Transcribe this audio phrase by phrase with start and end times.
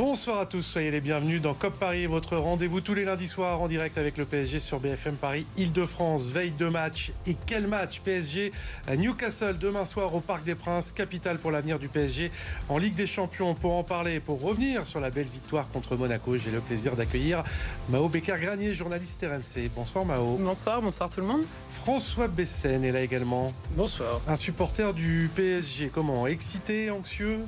[0.00, 3.60] Bonsoir à tous, soyez les bienvenus dans COP Paris, votre rendez-vous tous les lundis soirs
[3.60, 7.12] en direct avec le PSG sur BFM Paris, Île-de-France, veille de match.
[7.26, 8.50] Et quel match PSG
[8.88, 12.32] à Newcastle demain soir au Parc des Princes, capitale pour l'avenir du PSG
[12.70, 13.52] en Ligue des Champions.
[13.52, 17.44] Pour en parler, pour revenir sur la belle victoire contre Monaco, j'ai le plaisir d'accueillir
[17.90, 19.68] Mao Becker-Granier, journaliste RMC.
[19.76, 20.38] Bonsoir Mao.
[20.40, 21.44] Bonsoir, bonsoir tout le monde.
[21.72, 23.52] François Bessen est là également.
[23.72, 24.22] Bonsoir.
[24.26, 27.40] Un supporter du PSG, comment Excité, anxieux?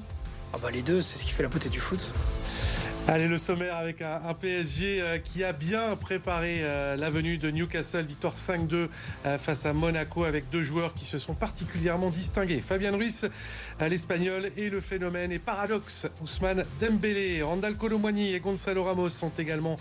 [0.54, 2.12] Ah bah les deux, c'est ce qui fait la beauté du foot.
[3.08, 7.50] Allez, le sommaire avec un, PSG euh, qui a bien préparé euh, la venue de
[7.50, 8.86] Newcastle, victoire 5-2
[9.26, 12.60] euh, face à Monaco avec deux joueurs qui se sont particulièrement distingués.
[12.60, 13.28] Fabien Ruiz,
[13.80, 19.76] l'Espagnol, et le phénomène et paradoxe Ousmane Dembélé, Randall Colomwani et Gonzalo Ramos sont également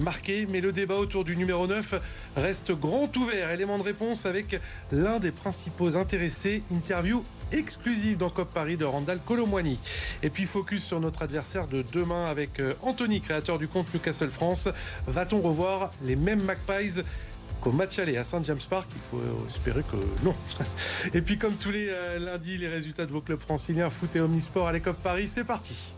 [0.00, 0.46] marqués.
[0.50, 1.94] Mais le débat autour du numéro 9
[2.36, 3.50] reste grand ouvert.
[3.50, 6.62] Élément de réponse avec l'un des principaux intéressés.
[6.72, 9.78] Interview exclusive dans COP Paris de Randall Colomwani.
[10.22, 14.30] Et puis focus sur notre adversaire de demain avec euh, Anthony, créateur du compte Newcastle
[14.30, 14.68] France.
[15.06, 17.02] Va-t-on revoir les mêmes Magpies
[17.60, 18.88] qu'au match aller à Saint James Park?
[18.94, 20.34] Il faut euh, espérer que non.
[21.14, 24.20] Et puis comme tous les euh, lundis, les résultats de vos clubs franciliens, foot et
[24.20, 25.92] omnisport à l'ECOP Paris, c'est parti.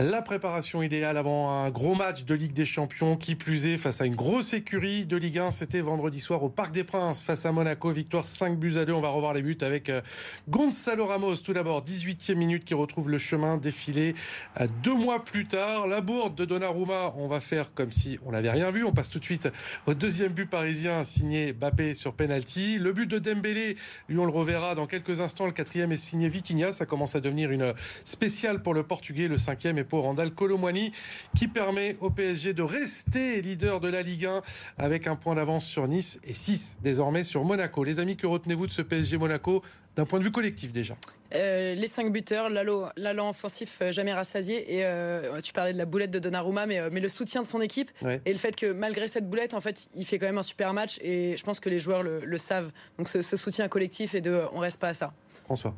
[0.00, 4.00] La préparation idéale avant un gros match de Ligue des Champions, qui plus est face
[4.00, 5.50] à une grosse écurie de Ligue 1.
[5.50, 7.90] C'était vendredi soir au Parc des Princes face à Monaco.
[7.90, 8.92] Victoire 5 buts à 2.
[8.92, 10.00] On va revoir les buts avec euh,
[10.48, 11.38] Gonzalo Ramos.
[11.38, 14.14] Tout d'abord, 18e minute qui retrouve le chemin défilé
[14.60, 15.88] euh, deux mois plus tard.
[15.88, 18.84] La bourde de Donnarumma, on va faire comme si on n'avait rien vu.
[18.84, 19.48] On passe tout de suite
[19.88, 22.78] au deuxième but parisien signé Bappé sur penalty.
[22.78, 23.76] Le but de Dembélé,
[24.08, 25.46] lui on le reverra dans quelques instants.
[25.46, 26.72] Le quatrième est signé Vitinha.
[26.72, 27.74] Ça commence à devenir une
[28.04, 29.26] spéciale pour le Portugais.
[29.26, 30.92] Le cinquième est pour Randall Colomwani
[31.36, 34.42] qui permet au PSG de rester leader de la Ligue 1
[34.78, 37.84] avec un point d'avance sur Nice et 6 désormais sur Monaco.
[37.84, 39.62] Les amis, que retenez-vous de ce PSG Monaco
[39.96, 40.94] d'un point de vue collectif déjà?
[41.34, 44.76] Euh, les cinq buteurs, l'allant offensif euh, jamais rassasié.
[44.76, 47.60] Et euh, tu parlais de la boulette de Donnarumma, mais, mais le soutien de son
[47.60, 47.90] équipe
[48.24, 50.72] et le fait que malgré cette boulette, en fait, il fait quand même un super
[50.72, 50.98] match.
[51.02, 52.70] Et je pense que les joueurs le, savent.
[52.96, 55.12] Donc ce, ce, soutien collectif et de, on reste pas à ça.
[55.44, 55.74] François.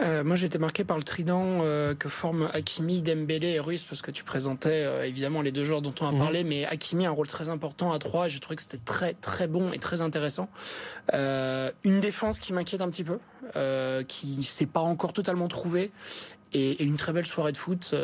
[0.00, 3.84] Euh, moi, j'ai été marqué par le trident euh, que forment Hakimi, Dembélé et Ruiz,
[3.84, 6.18] parce que tu présentais euh, évidemment les deux joueurs dont on a mhm.
[6.18, 8.78] parlé, mais Hakimi a un rôle très important à 3 et j'ai trouvé que c'était
[8.78, 10.48] très très bon et très intéressant.
[11.12, 13.18] une défense qui m'inquiète un petit peu,
[14.06, 15.90] qui s'est pas encore totalement trouvée.
[16.54, 17.94] Et, une très belle soirée de foot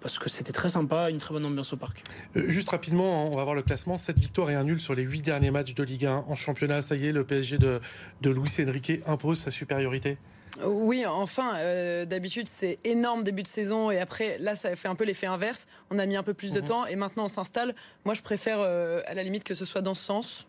[0.00, 2.02] parce que c'était très sympa, une très bonne ambiance au parc.
[2.34, 3.96] juste rapidement, on va voir le classement.
[3.96, 6.82] 7 victoires et un nul sur les 8 derniers matchs de Ligue 1 en championnat.
[6.82, 7.80] Ça y est, le PSG de,
[8.22, 10.18] de Luis Enrique impose sa supériorité
[10.64, 14.94] oui, enfin, euh, d'habitude c'est énorme début de saison et après là ça fait un
[14.94, 15.66] peu l'effet inverse.
[15.90, 16.66] On a mis un peu plus de mhm.
[16.66, 17.74] temps et maintenant on s'installe.
[18.04, 20.48] Moi je préfère euh, à la limite que ce soit dans ce sens.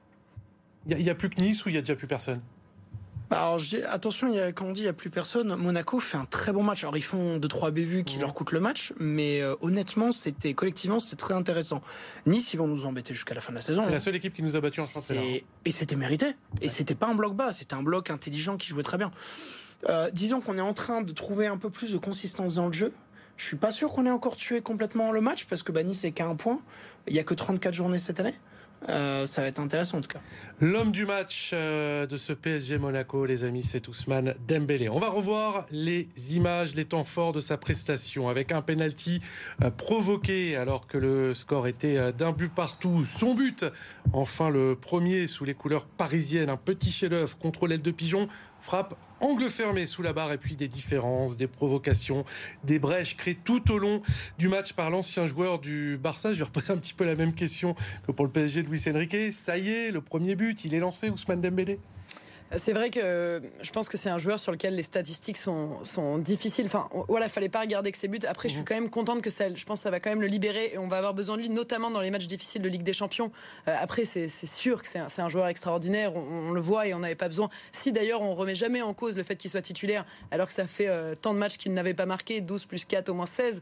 [0.89, 2.39] Il n'y a, plus que Nice ou il y a déjà plus personne?
[3.29, 6.17] Bah, alors, attention, y a, quand on dit il n'y a plus personne, Monaco fait
[6.17, 6.83] un très bon match.
[6.83, 8.21] Alors, ils font 2-3 bévues qui mhm.
[8.21, 11.81] leur coûtent le match, mais euh, honnêtement, c'était collectivement, c'était très intéressant.
[12.25, 13.81] Nice, ils vont nous embêter jusqu'à la fin de la saison.
[13.83, 15.21] C'est la seule équipe qui nous a battus en championnat.
[15.65, 16.27] Et c'était mérité.
[16.61, 19.11] Et c'était pas un bloc bas, c'était un bloc intelligent qui jouait très bien.
[19.85, 22.73] Euh, disons qu'on est en train de trouver un peu plus de consistance dans le
[22.73, 22.93] jeu.
[23.35, 26.11] Je suis pas sûr qu'on ait encore tué complètement le match parce que Bani c'est
[26.11, 26.59] qu'à un point.
[27.07, 28.33] Il y a que 34 journées cette année.
[28.89, 30.19] Euh, ça va être intéressant en tout cas.
[30.61, 34.87] L'homme du match euh, de ce PSG Monaco, les amis, c'est Ousmane Dembélé.
[34.87, 39.19] On va revoir les images, les temps forts de sa prestation avec un penalty
[39.77, 43.03] provoqué alors que le score était d'un but partout.
[43.05, 43.65] Son but,
[44.13, 48.27] enfin le premier sous les couleurs parisiennes, un petit chef-d'œuvre contre l'aile de pigeon
[48.59, 52.25] frappe angle fermé sous la barre et puis des différences, des provocations,
[52.63, 54.01] des brèches créées tout au long
[54.37, 56.33] du match par l'ancien joueur du Barça.
[56.33, 57.75] Je vais reposer un petit peu la même question
[58.05, 59.33] que pour le PSG de Luis Enrique.
[59.33, 61.79] Ça y est, le premier but, il est lancé, Ousmane Dembélé
[62.55, 66.17] c'est vrai que je pense que c'est un joueur sur lequel les statistiques sont, sont
[66.17, 66.65] difficiles.
[66.67, 68.19] Enfin, voilà, fallait pas regarder que ses buts.
[68.27, 68.67] Après, je suis mhm.
[68.67, 70.77] quand même contente que ça, je pense que ça va quand même le libérer et
[70.77, 73.31] on va avoir besoin de lui, notamment dans les matchs difficiles de Ligue des Champions.
[73.67, 76.15] Euh, après, c'est sûr que c'est un, un, joueur extraordinaire.
[76.15, 77.49] On, le voit et on n'avait pas besoin.
[77.71, 80.67] Si d'ailleurs, on remet jamais en cause le fait qu'il soit titulaire, alors que ça
[80.67, 83.61] fait euh, tant de matchs qu'il n'avait pas marqué, 12 plus 4, au moins 16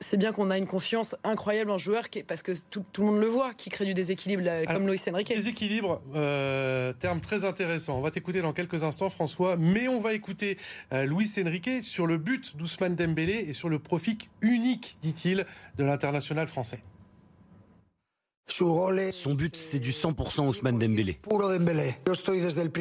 [0.00, 3.20] c'est bien qu'on a une confiance incroyable en joueur, qui, parce que tout, le monde
[3.20, 5.28] le voit, qui crée du déséquilibre comme Luis Enrique.
[5.28, 7.98] Déséquilibre, euh, terme très intéressant.
[7.98, 10.56] On va t'écouter dans quelques instants, François, mais on va écouter
[10.92, 15.44] euh, Luis Enrique sur le but d'Ousmane Dembélé et sur le profit unique, dit-il,
[15.76, 16.82] de l'international français.
[18.50, 21.20] Son but, c'est du 100% Ousmane Dembélé.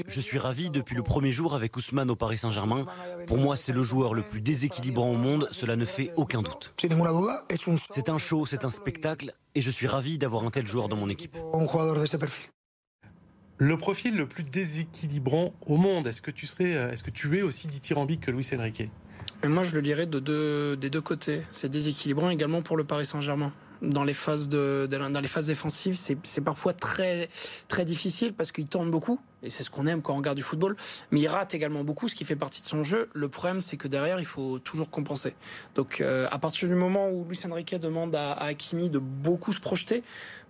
[0.07, 2.85] Je suis ravi depuis le premier jour avec Ousmane au Paris Saint-Germain.
[3.27, 6.73] Pour moi, c'est le joueur le plus déséquilibrant au monde, cela ne fait aucun doute.
[7.91, 10.97] C'est un show, c'est un spectacle, et je suis ravi d'avoir un tel joueur dans
[10.97, 11.37] mon équipe.
[13.57, 17.41] Le profil le plus déséquilibrant au monde, est-ce que tu serais, est-ce que tu es
[17.41, 18.85] aussi dithyrambique que Luis Enrique?
[19.43, 21.41] Moi, je le dirais de deux, des deux côtés.
[21.51, 25.97] C'est déséquilibrant également pour le Paris Saint-Germain dans les phases de, dans les phases défensives,
[26.23, 27.29] c'est parfois très
[27.67, 30.43] très difficile parce qu'il tourne beaucoup et c'est ce qu'on aime quand on regarde du
[30.43, 30.75] football.
[31.11, 33.09] Mais il rate également beaucoup, ce qui fait partie de son jeu.
[33.13, 35.33] Le problème, c'est que derrière, il faut toujours compenser.
[35.75, 39.53] Donc, euh, à partir du moment où Luis Enrique demande à, à Hakimi de beaucoup
[39.53, 40.03] se projeter,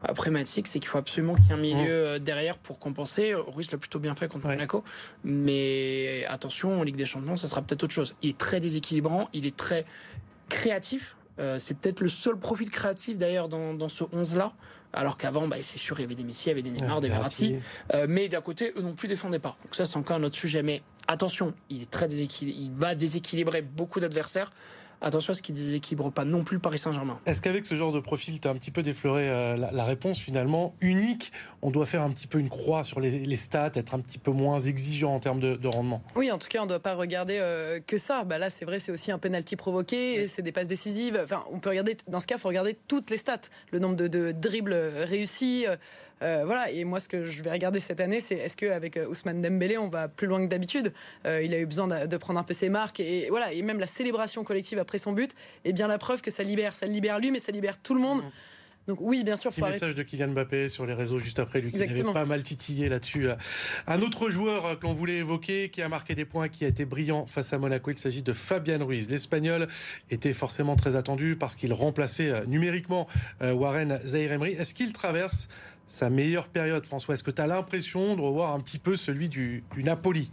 [0.07, 2.07] la problématique, c'est qu'il faut absolument qu'il y ait un milieu mmh.
[2.07, 3.33] euh, derrière pour compenser.
[3.35, 4.83] Russe l'a plutôt bien fait contre Monaco,
[5.23, 8.15] mais attention, en Ligue des Champions, ça sera peut-être autre chose.
[8.21, 9.85] Il est très déséquilibrant, il est très
[10.47, 11.15] créatif
[11.57, 14.53] c'est peut-être le seul profil créatif d'ailleurs dans, dans ce 11-là.
[14.91, 16.99] Alors qu'avant, bah, c'est sûr, il y avait des Messi, il y avait des Neymar,
[17.01, 17.55] des Verratti.
[17.93, 19.55] Euh, mais d'un côté, eux non plus défendaient pas.
[19.63, 20.63] Donc ça, c'est encore un autre sujet.
[20.63, 22.59] Mais attention, il est très déséquilibré.
[22.59, 24.51] Il va déséquilibrer beaucoup d'adversaires
[25.01, 27.19] attention à ce qui déséquilibre pas non plus le Paris Saint-Germain.
[27.25, 30.19] Est-ce qu'avec ce genre de profil, tu as un petit peu défloré euh, la, réponse
[30.19, 31.31] finalement unique?
[31.61, 34.31] On doit faire un petit peu une croix sur les, stats, être un petit peu
[34.31, 37.37] moins exigeant en termes de, rendement Oui, en tout cas, on ne doit pas regarder
[37.39, 38.23] euh, que ça.
[38.23, 41.19] Bah là, c'est vrai, c'est aussi un penalty provoqué, c'est des passes décisives.
[41.23, 43.41] Enfin, on peut regarder, dans ce cas, il faut regarder toutes les stats.
[43.71, 45.65] Le nombre de, de dribbles réussis.
[46.21, 46.71] Euh, voilà.
[46.71, 49.77] Et moi, ce que je vais regarder cette année, c'est est-ce qu'avec euh, Ousmane Dembélé,
[49.77, 50.93] on va plus loin que d'habitude?
[51.25, 52.99] Euh, Il a eu besoin de, prendre un peu ses marques.
[52.99, 53.53] Et, voilà.
[53.53, 55.33] Et même la célébration collective après son but
[55.65, 56.75] est bien la preuve que ça libère.
[56.75, 58.21] Ça libère lui, mais ça libère tout le monde.
[58.23, 58.29] Mmh.
[58.87, 59.51] Donc oui, bien sûr.
[59.51, 62.41] Petit message de Kylian Mbappé sur les réseaux juste après lui, qui avait pas mal
[62.41, 63.27] titillé là-dessus.
[63.85, 67.27] Un autre joueur qu'on voulait évoquer, qui a marqué des points, qui a été brillant
[67.27, 69.07] face à Monaco, il s'agit de Fabian Ruiz.
[69.11, 69.67] L'Espagnol
[70.09, 73.07] était forcément très attendu parce qu'il remplaçait numériquement
[73.41, 74.53] Warren Zaire Emery.
[74.53, 75.49] Est-ce qu'il traverse
[75.89, 79.27] sa meilleure période, François Est-ce que tu as l'impression de revoir un petit peu celui
[79.27, 80.29] du, Napoli?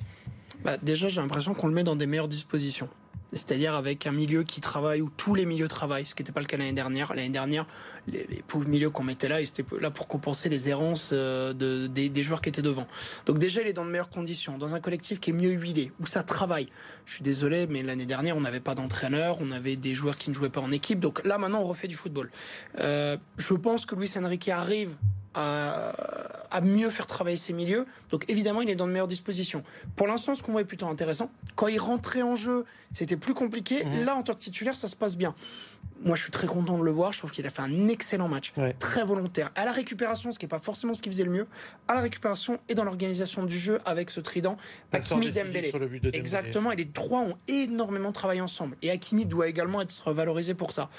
[0.63, 2.89] Bah, Déjà, j'ai l'impression qu'on le met dans des meilleures dispositions.
[3.33, 6.41] C'est-à-dire avec un milieu qui travaille, où tous les milieux travaillent, ce qui n'était pas
[6.41, 7.13] le cas l'année dernière.
[7.15, 7.67] L'année dernière,
[8.07, 11.87] les, pauvres milieux qu'on mettait là, ils étaient là pour compenser les errances euh, de,
[11.89, 12.87] des, joueurs qui étaient devant.
[13.25, 15.91] Donc déjà, il est dans de meilleures conditions, dans un collectif qui est mieux huilé,
[16.01, 16.69] où ça travaille.
[17.05, 20.31] Je suis désolé, mais l'année dernière, on n'avait pas d'entraîneur, on avait des joueurs qui
[20.31, 21.01] ne jouaient pas en équipe.
[21.01, 22.31] Donc là, maintenant, on refait du football.
[22.79, 24.97] Euh, je pense que Luis Enrique arrive
[25.37, 27.87] à, mieux faire travailler ses milieux.
[28.11, 29.63] Donc évidemment, il est dans de meilleures dispositions.
[29.95, 31.31] Pour l'instant, ce qu'on voit est plutôt intéressant.
[31.55, 33.85] Quand il rentrait en jeu, c'était plus compliqué.
[33.85, 34.05] Mhm.
[34.05, 35.35] Là, en tant que titulaire, ça se passe bien.
[36.03, 37.13] Moi, je suis très content de le voir.
[37.13, 39.51] Je trouve qu'il a fait un excellent match, très volontaire.
[39.55, 41.47] À la récupération, ce qui n'est pas forcément ce qui faisait le mieux,
[41.89, 44.57] à la récupération et dans l'organisation du jeu avec ce trident,
[44.93, 45.73] Hakimi Dembélé.
[46.13, 48.77] Exactement, et les trois ont énormément travaillé ensemble.
[48.83, 50.91] Et Hakimi doit également être valorisé pour ça.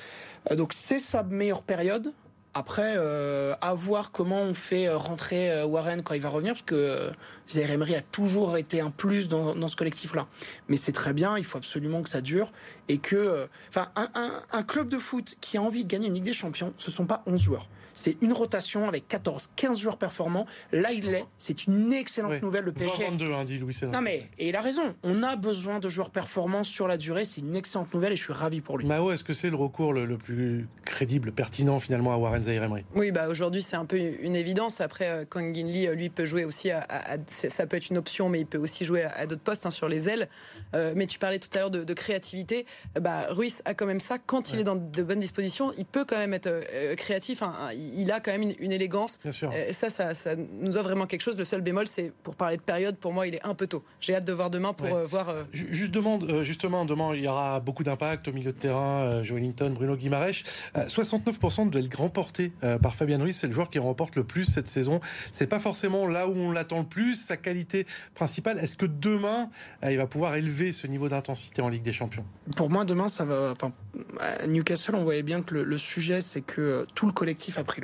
[0.52, 2.14] Euh, donc c'est sa meilleure période.
[2.58, 6.54] Après, euh, à voir comment on fait euh, rentrer euh, Warren quand il va revenir,
[6.54, 7.12] parce que
[7.48, 10.26] Zaire Emery a toujours été un plus dans, ce collectif-là.
[10.68, 12.52] Mais c'est très bien, il faut absolument que ça dure
[12.88, 16.34] et que, enfin, un, club de foot qui a envie de gagner une Ligue des
[16.34, 20.46] Champions, ce sont pas 11 joueurs c'est une rotation avec 14, 15 joueurs performants.
[20.72, 21.26] Là, il l'est.
[21.40, 22.66] C'est une excellente nouvelle.
[22.66, 23.06] Le PSG.
[23.06, 24.84] 22, hein, dit Louis Non, mais, et il a raison.
[25.04, 27.26] On a besoin de joueurs performants sur la durée.
[27.26, 28.86] C'est une excellente nouvelle et je suis ravi pour lui.
[28.86, 33.12] Mao, est-ce que c'est le recours le, plus crédible, pertinent finalement à Warren Zaire Oui,
[33.12, 34.80] bah, aujourd'hui, c'est un peu une évidence.
[34.80, 36.86] Après, euh, Kang Lee, euh, lui, peut jouer aussi à,
[37.26, 39.90] Ça peut être une option, mais il peut aussi jouer à, d'autres postes hein, sur
[39.90, 40.30] les ailes.
[40.76, 42.68] Euh, mais tu parlais tout à l'heure de, créativité.
[43.02, 44.20] Bah, Ruiz a quand même ça.
[44.20, 47.42] Quand il est dans de bonnes dispositions, il peut quand même être créatif.
[47.42, 49.20] Hein, il a quand même une, élégance.
[49.26, 51.38] Et ça, ça, nous offre vraiment quelque chose.
[51.38, 53.84] Le seul bémol, c'est pour parler de période, pour moi, il est un peu tôt.
[54.00, 55.30] J'ai hâte de voir demain pour euh, voir.
[55.30, 59.24] Euh, justement, euh, justement, demain, il y aura beaucoup d'impact au milieu de terrain.
[59.24, 60.44] Joe Wellington, Bruno Guimaraes.
[60.76, 62.52] 69% de duels remportés
[62.82, 65.00] par Fabien Ruiz, c'est le joueur qui remporte le plus cette saison.
[65.32, 68.60] C'est pas forcément là où on l'attend le plus, sa qualité principale.
[68.60, 69.50] Est-ce que demain,
[69.84, 72.26] il va pouvoir élever ce niveau d'intensité en Ligue des Champions?
[72.56, 73.52] Pour moi, demain, ça va.
[73.52, 73.72] Enfin,
[74.20, 77.77] à Newcastle, on voyait bien que le sujet, c'est que tout le collectif a pris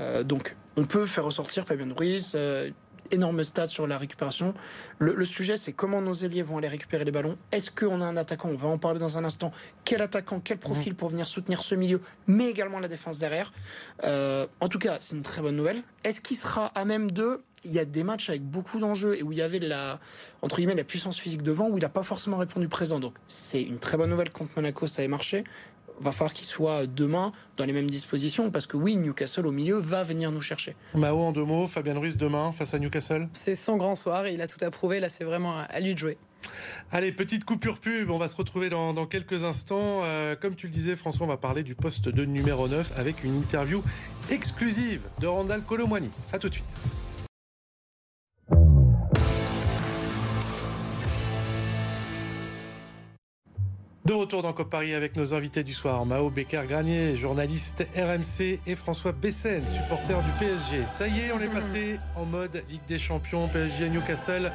[0.00, 2.70] Euh, donc, on peut faire ressortir Fabien Ruiz, euh,
[3.10, 4.54] énorme stats sur la récupération.
[4.98, 7.36] Le, sujet, c'est comment nos ailiers vont aller récupérer les ballons.
[7.52, 8.48] Est-ce qu'on a un attaquant?
[8.50, 9.50] On va en parler dans un instant.
[9.84, 13.52] Quel attaquant, quel profil pour venir soutenir ce milieu, mais également la défense derrière?
[14.04, 15.82] Euh, en tout cas, c'est une très bonne nouvelle.
[16.04, 17.42] Est-ce qu'il sera à même de?
[17.64, 19.98] Il y a des matchs avec beaucoup d'enjeux et où il y avait la,
[20.42, 23.00] entre guillemets, la puissance physique devant, où il n'a pas forcément répondu présent.
[23.00, 25.44] Donc, c'est une très bonne nouvelle contre Monaco, ça a marché
[26.00, 29.76] va falloir qu'il soit demain dans les mêmes dispositions parce que oui, Newcastle au milieu
[29.76, 30.76] va venir nous chercher.
[30.94, 33.28] Mao en deux mots, Fabien Ruiz demain face à Newcastle?
[33.32, 35.00] C'est son grand soir et il a tout approuvé.
[35.00, 36.18] Là, c'est vraiment à lui de jouer.
[36.90, 40.02] Allez, petite coupure pub, on va se retrouver dans, quelques instants.
[40.04, 43.24] Euh, comme tu le disais, François, on va parler du poste de numéro 9 avec
[43.24, 43.82] une interview
[44.30, 46.10] exclusive de Randall Colomwani.
[46.32, 46.76] A tout de suite.
[54.08, 58.74] De retour dans COP Paris avec nos invités du soir, Mao Becker-Granier, journaliste RMC et
[58.74, 60.86] François Bessen, supporter du PSG.
[60.86, 64.50] Ça y est, on est passé en mode Ligue des Champions, PSG Newcastle,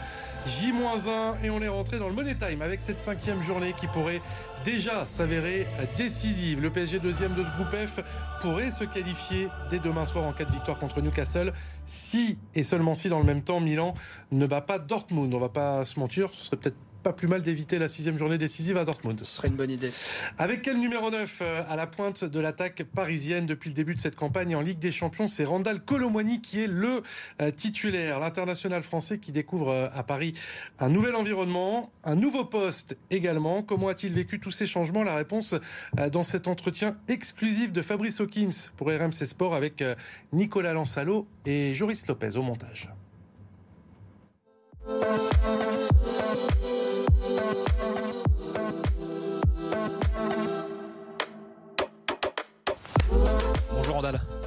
[0.47, 4.23] J-1 et on est rentré dans le Money Time avec cette cinquième journée qui pourrait
[4.65, 6.59] déjà s'avérer décisive.
[6.59, 7.99] Le PSG deuxième de ce groupe F
[8.41, 11.53] pourrait se qualifier dès demain soir en cas de victoire contre Newcastle
[11.85, 13.93] si et seulement si dans le même temps Milan
[14.31, 15.31] ne bat pas Dortmund.
[15.31, 18.37] On va pas se mentir, ce serait peut-être pas plus mal d'éviter la sixième journée
[18.37, 19.19] décisive à Dortmund.
[19.19, 19.91] Ce serait une bonne idée.
[20.37, 23.99] Avec quel numéro 9 euh, à la pointe de l'attaque parisienne depuis le début de
[23.99, 25.27] cette campagne en Ligue des Champions?
[25.27, 27.03] C'est Randall Colomwani qui est le
[27.41, 30.33] euh, titulaire, l'international français qui découvre euh, à Paris
[30.79, 33.63] un nouvel environnement, un nouveau poste également.
[33.63, 35.03] Comment a-t-il vécu tous ces changements?
[35.03, 35.55] La réponse
[36.11, 39.83] dans cet entretien exclusif de Fabrice Hawkins pour RMC Sport avec
[40.31, 42.89] Nicolas Lansalo et Joris Lopez au montage.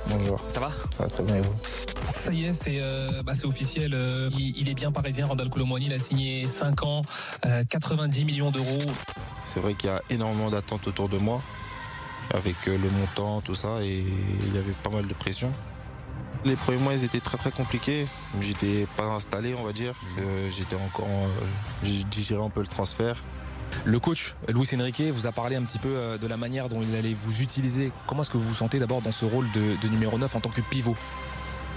[0.09, 0.41] Bonjour.
[0.51, 0.71] Ça va?
[0.95, 1.55] Ça va très bien vous?
[2.13, 3.93] Ça y est, c'est euh, bah, officiel.
[3.95, 5.27] Euh, il, est bien parisien.
[5.27, 7.03] Randall Colomoni, il a signé 5 ans,
[7.71, 8.83] 90 euh, millions d'euros.
[9.47, 11.41] C'est vrai qu'il y a énormément d'attentes autour de moi,
[12.35, 14.05] avec le montant, tout ça, et
[14.47, 15.51] il y avait pas mal de pression.
[16.45, 18.07] Les premiers mois, ils étaient très très compliqués.
[18.43, 19.95] J'étais pas installé, on va dire.
[20.55, 21.09] J'étais encore,
[21.83, 23.17] j'ai digéré un peu le transfert.
[23.85, 26.81] Le coach Luis Enrique vous a parlé un petit peu euh, de la manière dont
[26.83, 27.93] il allait vous utiliser.
[28.07, 30.51] Comment est-ce que vous vous sentez d'abord dans ce rôle de, numéro 9 en tant
[30.51, 30.97] que pivot?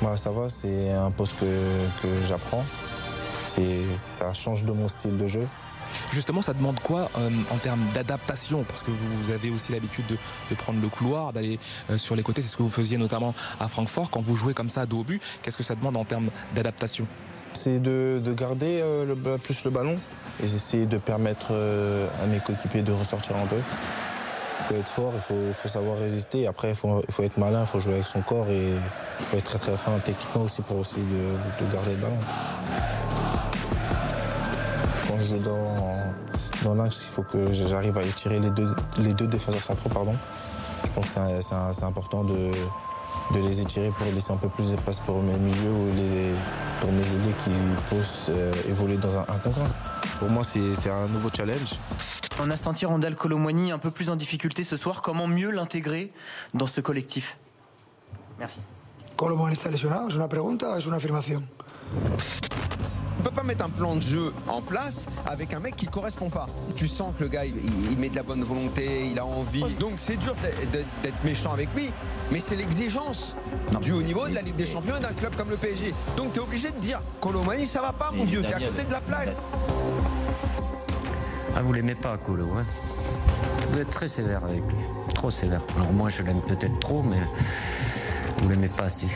[0.02, 2.66] Bah, Ça va, c'est un poste que, j'apprends.
[3.46, 5.46] Ça change de mon style de jeu.
[6.12, 8.64] Justement, ça demande quoi euh, en termes d'adaptation?
[8.64, 12.42] Parce que vous avez aussi l'habitude de, prendre le couloir, d'aller euh, sur les côtés.
[12.42, 14.10] C'est ce que vous faisiez notamment à Francfort.
[14.10, 17.08] Quand vous jouez comme ça dos au but, qu'est-ce que ça demande en termes d'adaptation?
[17.54, 18.84] C'est de, garder
[19.44, 20.00] plus le ballon,
[20.42, 23.58] et essayer de permettre euh, à mes coéquipiers de ressortir un peu.
[23.58, 26.48] Il faut être fort, il faut, savoir résister.
[26.48, 28.74] Après, il faut, être malin, il faut jouer avec son corps et
[29.20, 32.18] il faut être très très fin techniquement aussi pour aussi de, garder le ballon.
[35.08, 36.14] Quand je joue dans,
[36.64, 38.68] dans l'axe, il faut que j'arrive à étirer les deux,
[39.00, 39.90] les deux défenseurs centraux.
[39.90, 40.14] Pardon.
[40.86, 42.52] Je pense que c'est important de,
[43.34, 46.34] de les étirer pour laisser un peu plus de place pour mes milieux ou les,
[46.80, 47.52] pour mes ailiers qui
[47.90, 50.20] posent euh, évoluer dans un 1 contre 1.
[50.20, 51.80] Pour moi, c'est un nouveau challenge.
[52.42, 55.02] On a senti Randall Colomwani un peu plus en difficulté ce soir.
[55.02, 56.12] Comment mieux l'intégrer
[56.54, 57.38] dans ce collectif?
[58.38, 58.60] Merci.
[59.16, 61.46] Colomwani está lesionado, es una pregunta, es una afirmación.
[63.20, 66.30] On peut pas mettre un plan de jeu en place avec un mec qui correspond
[66.30, 66.48] pas.
[66.78, 69.76] Tu sens que le gars, il, met de la bonne volonté, il a envie.
[69.78, 70.36] Donc c'est dur
[70.72, 71.92] d'être méchant avec lui,
[72.32, 73.36] mais c'est l'exigence
[73.82, 75.94] du haut niveau de la Ligue des Champions et d'un club comme le PSG.
[76.16, 78.86] Donc tu es obligé de dire, Colomani, ça va pas, mon vieux, t'es à côté
[78.86, 79.36] de la plaque.
[81.58, 82.64] Ah, vous l'aimez pas, Colo, hein
[83.70, 84.78] Vous êtes très sévère avec lui.
[85.14, 85.62] Trop sévère.
[85.76, 87.20] Alors moi, je l'aime peut-être trop, mais
[88.38, 89.08] vous l'aimez pas assez.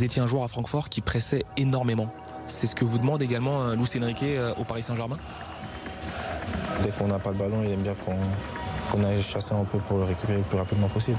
[0.00, 2.10] Vous étiez un joueur à Francfort qui pressait énormément.
[2.46, 5.18] C'est ce que vous demande également euh, Luis Enrique euh, au Paris Saint-Germain
[6.82, 9.98] Dès qu'on n'a pas le ballon, il aime bien qu'on aille chasser un peu pour
[9.98, 11.18] le récupérer le plus rapidement possible.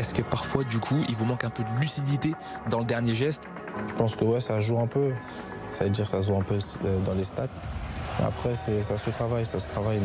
[0.00, 2.34] Est-ce que parfois, du coup, il vous manque un peu de lucidité
[2.68, 3.44] dans le dernier geste?
[3.86, 5.12] Je pense que ouais, ça joue un peu.
[5.70, 7.46] Ça veut dire que ça joue un peu euh, dans les stats.
[8.18, 10.00] après, ça se travaille, ça se travaille.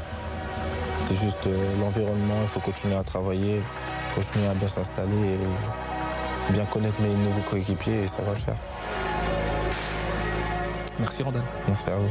[1.07, 3.59] C'est juste l'environnement, il faut continuer à travailler,
[4.13, 5.39] continuer à bien s'installer et
[6.51, 8.57] bien connaître mes nouveaux coéquipiers et ça va le faire.
[10.99, 11.43] Merci Randall.
[11.67, 12.09] Merci à vous.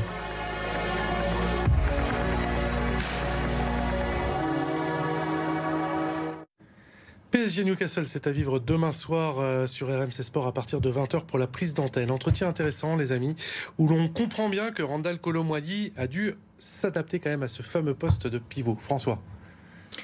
[7.33, 11.25] PSG Newcastle, c'est à vivre demain soir euh, sur RMC Sport à partir de 20h
[11.25, 12.11] pour la prise d'antenne.
[12.11, 13.35] Entretien intéressant, les amis,
[13.79, 17.95] où l'on comprend bien que Randall Colomoigny a dû s'adapter quand même à ce fameux
[17.95, 18.77] poste de pivot.
[18.79, 19.19] François.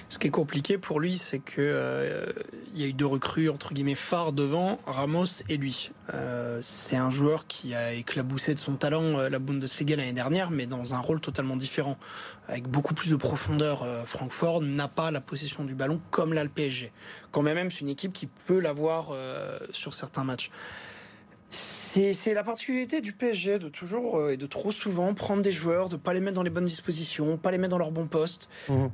[0.09, 2.25] Ce qui est compliqué pour lui, c'est que euh,
[2.75, 5.91] il y a eu deux recrues entre guillemets phares devant, Ramos et lui.
[6.15, 10.51] Euh, c'est un joueur qui a éclaboussé de son talent euh, la Bundesliga l'année dernière,
[10.51, 11.99] mais dans un rôle totalement différent,
[12.49, 13.87] avec beaucoup plus de profondeur.
[14.07, 16.91] Francfort n'a pas la possession du ballon comme l'a le PSG.
[17.31, 19.13] Quand même, c'est une équipe qui peut l'avoir
[19.71, 20.51] sur certains matchs.
[21.51, 25.97] C'est la particularité du PSG de toujours et de trop souvent prendre des joueurs, de
[25.97, 28.49] pas les mettre dans les bonnes dispositions, pas les mettre dans leur bon poste.
[28.69, 28.87] Mmh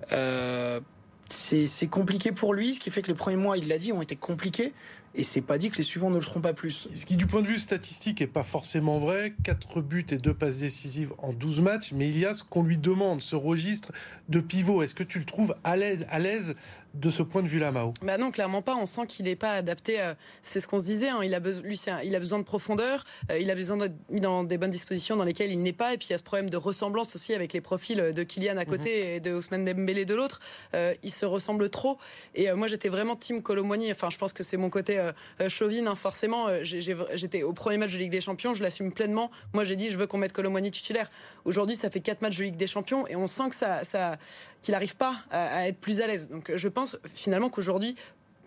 [1.34, 4.02] c'est compliqué pour lui, ce qui fait que les premiers mois, il l'a dit, ont
[4.02, 4.72] été compliqués.
[5.16, 6.88] Et c'est pas dit que les suivants ne le feront pas plus.
[6.92, 9.34] Ce qui, du point de vue statistique, est pas forcément vrai.
[9.44, 11.92] 4 buts et 2 passes décisives en 12 matchs.
[11.92, 13.92] Mais il y a ce qu'on lui demande, ce registre
[14.28, 14.82] de pivot.
[14.82, 16.56] Est-ce que tu le trouves à l'aise, à l'aise
[16.94, 17.92] de ce point de vue-là, Mao?
[18.02, 18.76] Bah Non, clairement pas.
[18.76, 20.12] On sent qu'il n'est pas adapté.
[20.42, 21.08] C'est ce qu'on se disait.
[21.08, 21.20] Hein.
[21.24, 23.04] Il, a besoin, lui, il a besoin de profondeur.
[23.30, 25.94] Euh, il a besoin d'être mis dans des bonnes dispositions dans lesquelles il n'est pas.
[25.94, 28.56] Et puis il y a ce problème de ressemblance aussi avec les profils de Kylian
[28.56, 29.08] à côté mhm.
[29.08, 30.40] et de Ousmane Dembélé de l'autre.
[30.74, 31.98] Euh, ils se ressemblent trop.
[32.34, 33.90] Et euh, moi, j'étais vraiment team Colomboigny.
[33.90, 35.10] Enfin, je pense que c'est mon côté
[35.48, 36.46] chauvine, hein, forcément.
[36.62, 38.54] J'étais au premier match de Ligue des Champions.
[38.54, 39.30] Je l'assume pleinement.
[39.52, 41.10] Moi, j'ai dit, je veux qu'on mette Colomboigny titulaire.
[41.44, 44.16] Aujourd'hui, ça fait quatre matchs de Ligue des Champions et on sent que ça, ça
[44.64, 46.28] qu'il n'arrive pas à, être plus à l'aise.
[46.30, 47.96] Donc, je pense finalement qu'aujourd'hui,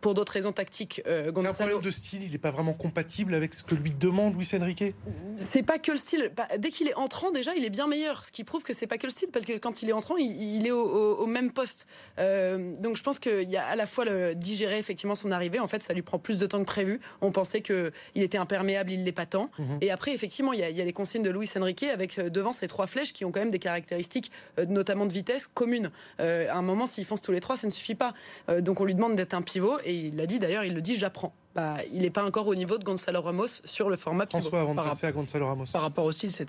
[0.08, 1.02] pour d'autres raisons tactiques.
[1.06, 3.92] Euh, c'est un problème de style, il n'est pas vraiment compatible avec ce que lui
[3.92, 4.96] demande Luis Enrique
[5.36, 6.32] C'est pas que le style.
[6.60, 8.24] Dès qu'il est entrant, déjà, il est bien meilleur.
[8.24, 10.16] Ce qui prouve que c'est pas que le style, parce que quand il est entrant,
[10.16, 11.88] il, est au, même poste.
[12.20, 15.60] Euh, donc je pense qu'il y a à la fois le digérer effectivement son arrivée.
[15.60, 17.02] En fait, ça lui prend plus de temps que prévu.
[17.20, 19.52] On pensait qu'il était imperméable, il l'est pas tant.
[19.60, 19.80] Mhm.
[19.82, 22.68] Et après, effectivement, il y, a, les consignes de Luis Enrique avec euh, devant ces
[22.68, 24.32] trois flèches qui ont quand même des caractéristiques,
[24.70, 25.92] notamment de vitesse, communes.
[26.20, 28.14] à un moment, s'ils foncent tous les trois, ça ne suffit pas.
[28.62, 30.96] donc on lui demande d'être un pivot et il l'a dit d'ailleurs, il le dit,
[30.96, 31.34] j'apprends.
[31.56, 34.42] Bah, il n'est pas encore au niveau de Gonzalo Ramos sur le format pivot.
[34.42, 35.66] François, avant de passer à Gonzalo Ramos.
[35.74, 36.46] Par rapport au style, c'est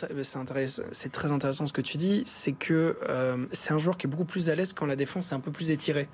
[1.12, 4.26] très intéressant ce que tu dis, c'est que euh, c'est un joueur qui est beaucoup
[4.26, 6.08] plus à l'aise quand la défense est un peu plus étirée,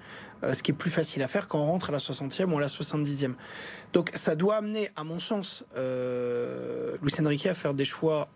[0.45, 2.59] euh, ce qui est plus facile à faire quand on rentre à la 60e ou
[2.59, 3.35] à la 70e.
[3.93, 8.29] Donc ça doit amener, à mon sens, euh, Luis Enrique à faire des choix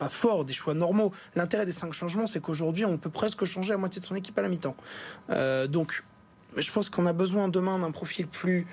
[0.00, 1.12] pas forts, des choix normaux.
[1.36, 4.36] L'intérêt des cinq changements, c'est qu'aujourd'hui, on peut presque changer la moitié de son équipe
[4.38, 4.74] à la mi-temps.
[5.28, 6.02] Euh, donc,
[6.56, 8.66] je pense qu'on a besoin demain d'un profil plus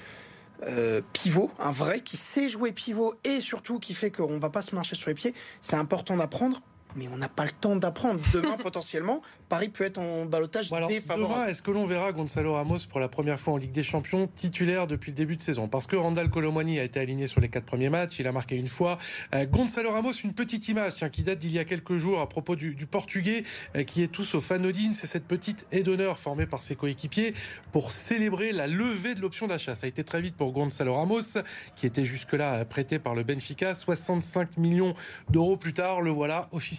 [0.66, 4.62] euh, pivot, un vrai qui sait jouer pivot et surtout qui fait qu'on va pas
[4.62, 5.34] se marcher sur les pieds.
[5.62, 6.62] C'est important d'apprendre
[6.96, 8.20] mais on n'a pas le temps d'apprendre.
[8.34, 12.80] Demain, potentiellement, Paris peut être en balotage bon Demain, est-ce que l'on verra Gonzalo Ramos
[12.90, 15.68] pour la première fois en Ligue des Champions titulaire depuis le début de saison?
[15.68, 18.56] Parce que Randall Colomani a été aligné sur les quatre premiers matchs, il a marqué
[18.56, 18.98] une fois.
[19.36, 22.30] Euh, Gonzalo Ramos, une petite image tiens, qui date d'il y a quelques jours à
[22.30, 23.44] propos du, Portugais
[23.76, 24.94] euh, qui est tous au Fanodine.
[24.94, 27.34] C'est cette petite aide d'honneur formée par ses coéquipiers
[27.72, 29.76] pour célébrer la levée de l'option d'achat.
[29.76, 31.40] Ça a été très vite pour Gonzalo Ramos,
[31.76, 33.76] qui était jusque-là prêté par le Benfica.
[33.76, 34.94] 65 millions
[35.30, 36.77] d'euros plus tard, le voilà officiellement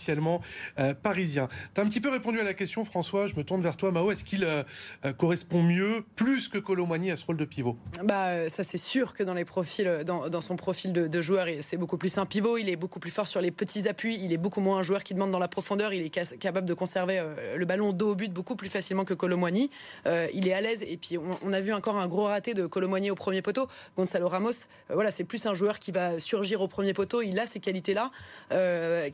[0.78, 1.48] euh, parisien.
[1.74, 3.26] Tu as un petit peu répondu à la question, François.
[3.26, 4.10] Je me tourne vers toi, Mao.
[4.10, 4.62] Est-ce qu'il euh,
[5.04, 7.76] euh, correspond mieux, plus que Colomani, à ce rôle de pivot?
[8.04, 11.98] Bah, Ça, c'est sûr que dans, les profils, dans, son profil de, joueur, c'est beaucoup
[11.98, 12.58] plus un pivot.
[12.58, 14.18] Il est beaucoup plus fort sur les petits appuis.
[14.22, 15.92] Il est beaucoup moins un joueur qui demande dans la profondeur.
[15.92, 17.22] Il est capable de conserver
[17.56, 19.70] le ballon dos au but beaucoup plus facilement que Colomani.
[20.06, 20.84] il est à l'aise.
[20.86, 23.66] Et puis, on, a vu encore un gros raté de Colomani au premier poteau.
[23.96, 27.22] Gonzalo Ramos, voilà, c'est plus un joueur qui va surgir au premier poteau.
[27.22, 28.10] Il a ces qualités-là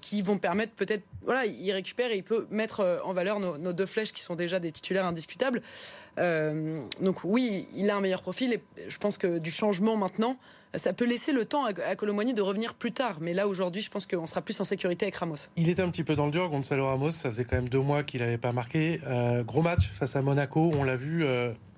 [0.01, 3.73] qui vont permettre peut-être, voilà, il récupère et il peut mettre euh, en valeur nos,
[3.73, 5.63] deux flèches qui sont déjà des titulaires indiscutables.
[6.19, 10.37] Euh, donc oui, il a un meilleur profil et je pense que du changement maintenant,
[10.75, 13.19] ça peut laisser le temps à, à de revenir plus tard.
[13.21, 15.37] Mais là, aujourd'hui, je pense qu'on sera plus en sécurité avec Ramos.
[15.57, 17.13] Il était un petit peu dans le dur, Gonzalo Ramos.
[17.13, 19.01] Ça faisait quand même deux mois qu'il n'avait pas marqué.
[19.07, 21.25] Euh, gros match face à Monaco, on l'a vu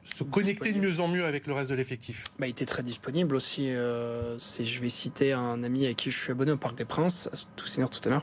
[0.06, 2.82] se connecter de mieux en mieux avec le reste de l'effectif bah, Il était très
[2.82, 3.70] disponible aussi.
[3.70, 7.28] Euh, je vais citer un ami avec qui je suis abonné au Parc des Princes,
[7.56, 8.22] tout seigneur tout à l'heure.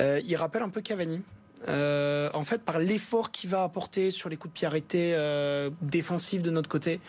[0.00, 1.22] Euh, il rappelle un peu Cavani.
[1.68, 5.16] Euh, en fait, par l'effort qu'il va apporter sur les coups de pied arrêtés
[5.80, 7.00] défensifs de notre côté,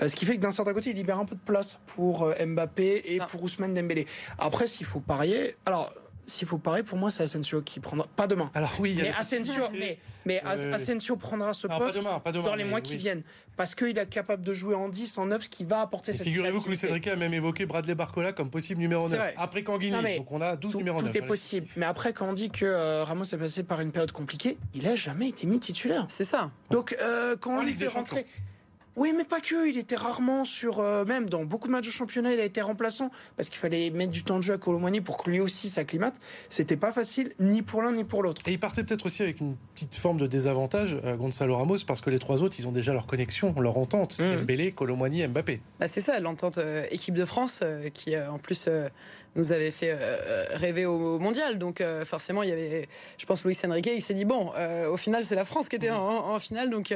[0.00, 3.02] ce qui fait que d'un certain côté, il libère un peu de place pour Mbappé
[3.04, 4.06] et pour Ousmane Dembélé.
[4.38, 5.92] Après, s'il faut parier, alors
[6.28, 8.06] s'il faut parier, pour moi, c'est Asensio qui prendra.
[8.16, 8.50] Pas demain.
[8.54, 11.98] Alors oui, mais Asensio, mais, mais Asensio prendra ce poste
[12.44, 13.22] dans les mois qui viennent.
[13.56, 16.22] Parce qu'il est capable de jouer en 10, en 9, ce qui va apporter cette
[16.22, 19.34] Figurez-vous que Luis Enrique a même évoqué Bradley Barcola comme possible numéro 9.
[19.36, 21.10] Après Canguini, donc on a 12 numéros 9.
[21.10, 21.66] Tout est possible.
[21.76, 24.86] Mais après, quand on dit que euh, Ramos est passé par une période compliquée, il
[24.86, 26.06] a jamais été mis titulaire.
[26.08, 26.50] C'est ça.
[26.70, 28.26] Donc, euh, quand on lui fait rentrer.
[28.98, 29.68] Oui, mais pas que.
[29.68, 30.80] Il était rarement sur.
[30.80, 33.90] Euh, même dans beaucoup de matchs de championnat, il a été remplaçant parce qu'il fallait
[33.90, 36.16] mettre du temps de jeu à Colomani pour que lui aussi s'acclimate.
[36.48, 38.42] C'était pas facile, ni pour l'un ni pour l'autre.
[38.46, 42.00] Et il partait peut-être aussi avec une petite forme de désavantage, euh, Gonzalo Ramos, parce
[42.00, 44.18] que les trois autres, ils ont déjà leur connexion, leur entente.
[44.18, 44.42] Mmh.
[44.42, 45.60] Mbélé, Colomani, Mbappé.
[45.78, 47.62] Bah, c'est ça, l'entente euh, équipe de France,
[47.94, 48.68] qui en plus
[49.36, 49.96] nous avait fait
[50.50, 51.58] rêver au, mondial.
[51.58, 54.50] Donc forcément, il y avait, je pense, Luis Enrique, il s'est dit bon,
[54.90, 55.94] au final, c'est la France qui était mmh.
[55.94, 56.92] en, en, finale, donc.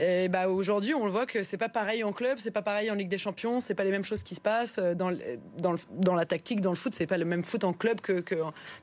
[0.00, 2.90] Et bah aujourd'hui, on le voit que c'est pas pareil en club, c'est pas pareil
[2.90, 6.26] en Ligue des Champions, c'est pas les mêmes choses qui se passent euh, dans, la
[6.26, 8.24] tactique, dans le foot, c'est pas le même foot en club que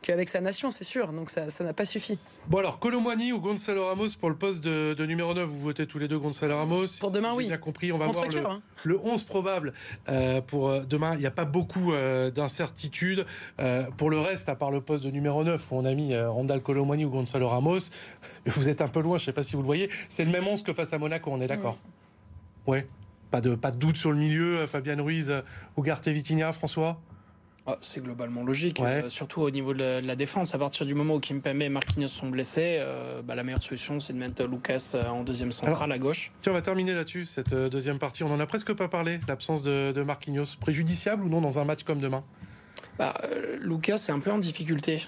[0.01, 1.11] qu'avec sa nation, c'est sûr.
[1.11, 2.17] Donc ça n'a pas suffi.
[2.47, 5.99] Bon alors, Colomboigny ou Gonzalo Ramos pour le poste de, numéro 9, vous votez tous
[5.99, 6.87] les deux Gonzalo Ramos.
[6.99, 7.47] Pour demain, oui.
[7.47, 8.61] bien compris, on va voir le, hein.
[8.83, 9.73] le, 11 probable
[10.07, 11.15] euh, pour euh, demain.
[11.15, 11.93] Il n'y a pas beaucoup
[12.33, 13.25] d'incertitudes.
[13.97, 16.61] pour le reste, à part le poste de numéro 9 où on a mis Randall
[16.61, 17.79] Colomboigny ou Gonzalo Ramos,
[18.45, 19.89] vous êtes un peu loin, je ne sais pas si vous le voyez.
[20.09, 21.77] C'est le même 11 que face à Monaco, on est d'accord?
[22.67, 22.79] Oui.
[23.31, 25.33] pas de, pas de doute sur le milieu, Fabien Ruiz,
[25.77, 27.01] Ugarte Vitinha, François?
[27.71, 30.55] Ah, c'est globalement logique, euh, surtout au niveau de la, défense.
[30.55, 33.99] À partir du moment où Kimpembe et Marquinhos sont blessés, euh, bah, la meilleure solution,
[33.99, 36.31] c'est de mettre Lucas euh, en deuxième centrale à gauche.
[36.41, 38.23] Tiens, on va terminer là-dessus, cette deuxième partie.
[38.23, 40.55] On en a presque pas parlé, l'absence de, de, Marquinhos.
[40.59, 42.23] Préjudiciable ou non dans un match comme demain?
[42.97, 43.13] Bah,
[43.61, 45.05] Lucas est un peu en difficulté.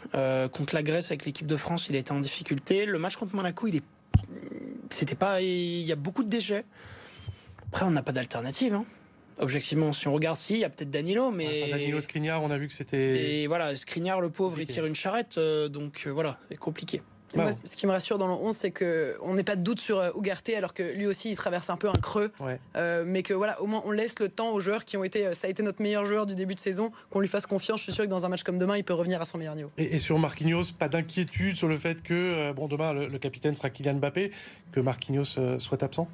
[0.52, 2.86] contre la Grèce avec l'équipe de France, il était en difficulté.
[2.86, 3.84] Le match contre Monaco, il est...
[4.92, 5.42] C'était pas...
[5.42, 6.66] Il y a beaucoup de déchets.
[7.72, 8.74] Après, on n'a pas d'alternative.
[8.74, 8.86] Hein
[9.42, 11.70] objectivement, si on regarde, si, il y a peut-être Danilo, mais.
[11.70, 13.42] Danilo Skriniar, on a vu que c'était.
[13.42, 17.02] Et voilà, Skriniar, le pauvre, il tire une charrette, euh, donc euh, voilà, c'est compliqué.
[17.34, 20.00] Moi, ce qui me rassure dans le 11, c'est qu'on n'est pas de doute sur
[20.00, 22.30] euh, Ugarte, alors que lui aussi, il traverse un peu un creux.
[23.06, 25.34] mais que voilà, au moins, on laisse le temps aux joueurs qui ont été.
[25.34, 27.80] Ça a été notre meilleur joueur du début de saison, qu'on lui fasse confiance.
[27.80, 29.56] Je suis sûr que dans un match comme demain, il peut revenir à son meilleur
[29.56, 29.72] niveau.
[29.78, 33.70] Et, sur Marquinhos, pas d'inquiétude sur le fait que, bon, demain, le, le, capitaine sera
[33.70, 34.32] Kylian Mbappé,
[34.74, 36.10] que Marquinhos soit absent?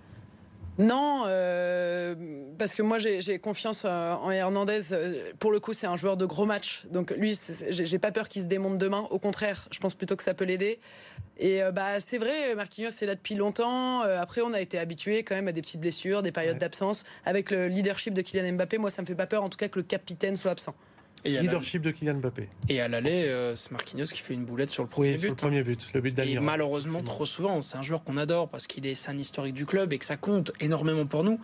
[0.78, 2.13] Non, euh,
[2.60, 4.94] parce que moi j'ai confiance euh, en Hernandez.
[4.94, 6.86] Euh, pour le coup, c'est un joueur de gros match.
[6.92, 9.08] Donc lui, j'ai pas peur qu'il se démonte demain.
[9.10, 10.80] Au contraire, je pense plutôt que ça peut l'aider.
[11.40, 14.02] Et bah c'est vrai, Marquinhos est là depuis longtemps.
[14.02, 17.04] après, on a été habitué quand même à des petites blessures, des périodes d'absence.
[17.26, 19.68] Avec le leadership de Kylian Mbappé, moi ça me fait pas peur, en tout cas
[19.68, 20.76] que le capitaine soit absent.
[21.28, 22.50] Et Leadership de Kylian Mbappé.
[22.70, 25.30] Et à l'aller, euh, c'est Marquinhos qui fait une boulette sur le premier but.
[25.30, 28.68] le premier but, le but Et malheureusement, trop souvent, c'est un joueur qu'on adore parce
[28.68, 31.40] qu'il est un historique du club et que ça compte énormément pour nous.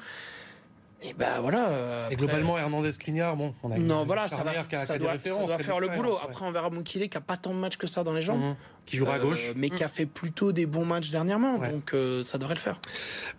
[1.04, 1.68] Et ben voilà.
[1.70, 4.54] Euh, et globalement, Hernandez Crignard, bon, on a non, voilà, ça va,
[4.86, 6.18] ça doit, faire le boulot.
[6.24, 8.40] Après, on verra Moukile qui a pas tant de matchs que ça dans les jambes.
[8.40, 8.56] Mhm.
[8.86, 9.50] Qui jouera à gauche.
[9.50, 11.58] Euh, mais qui a fait plutôt des bons matchs dernièrement.
[11.58, 12.80] Donc euh, ça devrait le faire.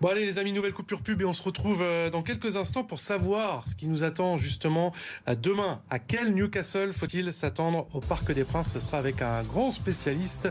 [0.00, 3.00] Bon, allez, les amis, nouvelle coupure pub et on se retrouve dans quelques instants pour
[3.00, 4.92] savoir ce qui nous attend justement
[5.40, 5.81] demain.
[5.90, 8.72] À quel Newcastle faut-il s'attendre au Parc des Princes?
[8.72, 10.48] Ce sera avec un grand spécialiste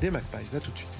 [0.00, 0.56] des Magpies.
[0.56, 0.99] À tout de suite.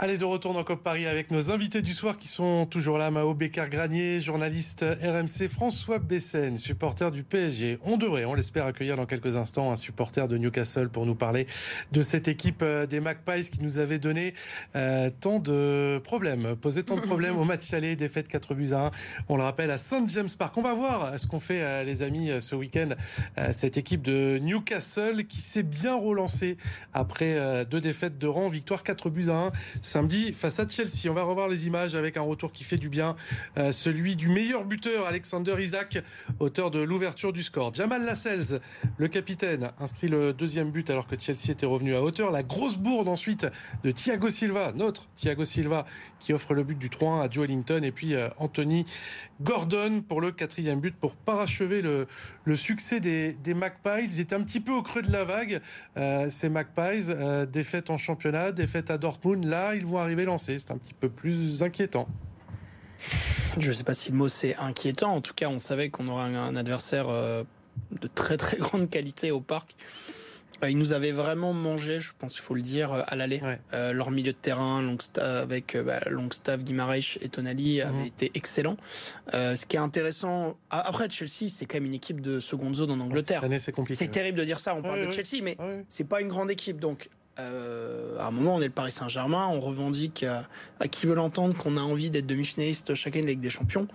[0.00, 3.10] Allez, de retour dans COP Paris avec nos invités du soir qui sont toujours là.
[3.10, 7.80] Mao Bécard-Granier, journaliste RMC, François Bessen, supporter du PSG.
[7.82, 11.48] On devrait, on l'espère, accueillir dans quelques instants un supporter de Newcastle pour nous parler
[11.90, 14.34] de cette équipe euh, des Magpies qui nous avait donné
[14.76, 18.86] euh, tant de problèmes, posé tant de problèmes au match aller, défaite 4 buts à
[18.86, 18.90] 1.
[19.28, 20.56] On le rappelle à Saint James Park.
[20.58, 22.90] On va voir ce qu'on fait, euh, les amis, ce week-end.
[23.50, 26.56] cette équipe de Newcastle qui s'est bien relancée
[26.94, 29.52] après deux défaites de rang, victoire 4 buts à 1
[29.88, 31.08] samedi face à Chelsea.
[31.08, 33.16] On va revoir les images avec un retour qui fait du bien,
[33.56, 35.98] euh, celui du meilleur buteur Alexander Isaac,
[36.38, 37.72] auteur de l'ouverture du score.
[37.72, 38.58] Jamal Lascelles,
[38.98, 42.30] le capitaine, inscrit le deuxième but alors que Chelsea était revenu à hauteur.
[42.30, 43.46] La grosse bourde ensuite
[43.82, 45.86] de Thiago Silva, notre Thiago Silva,
[46.20, 48.84] qui offre le but du 3-1 à Joe Ellington et puis euh, Anthony
[49.40, 54.04] Gordon pour le quatrième but pour parachever le, succès des, des, Magpies.
[54.04, 55.60] Ils étaient un petit peu au creux de la vague,
[55.96, 57.10] euh, ces Magpies.
[57.50, 59.44] défaite en championnat, défaite à Dortmund.
[59.44, 60.58] Là, ils vont arriver lancés.
[60.58, 62.06] C'est un petit peu plus inquiétant.
[63.58, 65.14] Je ne sais pas si le mot c'est inquiétant.
[65.14, 67.44] En tout cas, on savait qu'on aurait un adversaire euh,
[68.00, 69.74] de très très grande qualité au parc.
[70.62, 73.40] Euh, ils nous avaient vraiment mangé, je pense qu'il faut le dire, à l'aller.
[73.72, 77.88] Euh, leur milieu de terrain, Longstaff, avec bah, Longstaff, Guimaraes et Tonali, mhm.
[77.88, 78.76] avait été excellent.
[79.32, 83.00] ce qui est intéressant, après Chelsea, c'est quand même une équipe de seconde zone en
[83.00, 83.44] Angleterre.
[83.58, 84.04] c'est compliqué.
[84.04, 85.56] C'est terrible de dire ça, on parle de Chelsea, mais
[85.88, 86.80] c'est pas une grande équipe.
[86.80, 87.08] Donc
[87.40, 91.56] euh, à un moment, on est le Paris Saint-Germain, on revendique à, qui veut l'entendre
[91.56, 93.86] qu'on a envie d'être demi-finaliste chacun de la Ligue des Champions.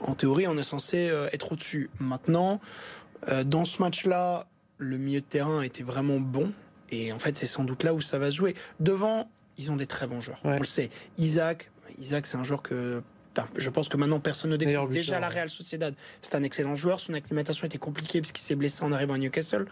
[0.00, 1.90] En théorie, on est censé euh, être au-dessus.
[2.00, 2.60] Maintenant,
[3.28, 4.46] euh, dans ce match-là,
[4.78, 6.52] le milieu de terrain était vraiment bon.
[6.90, 8.54] Et en fait, c'est sans doute là où ça va se jouer.
[8.80, 10.40] Devant, ils ont des très bons joueurs.
[10.44, 10.90] On le sait.
[11.18, 13.02] Isaac, Isaac, c'est un joueur que
[13.56, 14.90] je pense que maintenant personne ne découvre.
[14.90, 17.00] Déjà la Real Sociedad, c'est un excellent joueur.
[17.00, 19.66] Son acclimatation était compliquée parce qu'il s'est blessé en arrivant à Newcastle.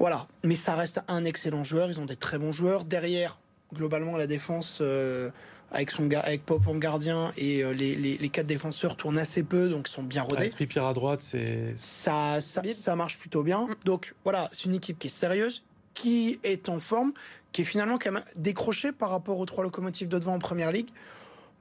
[0.00, 1.90] Voilà, mais ça reste un excellent joueur.
[1.90, 3.38] Ils ont des très bons joueurs derrière.
[3.74, 5.30] Globalement, la défense euh,
[5.70, 9.68] avec son avec Pop en gardien et euh, les, les, quatre défenseurs tournent assez peu,
[9.68, 10.38] donc ils sont bien rodés.
[10.38, 13.66] Avec Trippier à droite, c'est ça, ça, ça marche plutôt bien.
[13.66, 13.74] Mm.
[13.84, 17.12] Donc voilà, c'est une équipe qui est sérieuse, qui est en forme,
[17.52, 20.72] qui est finalement quand même décrochée par rapport aux trois locomotives de devant en première
[20.72, 20.88] ligue